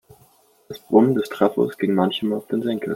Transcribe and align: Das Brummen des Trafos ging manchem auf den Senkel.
Das 0.67 0.79
Brummen 0.79 1.13
des 1.13 1.29
Trafos 1.29 1.77
ging 1.77 1.93
manchem 1.93 2.33
auf 2.33 2.47
den 2.47 2.63
Senkel. 2.63 2.89